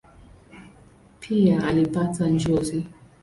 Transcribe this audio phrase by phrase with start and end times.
[1.19, 2.83] Pia alipata njozi.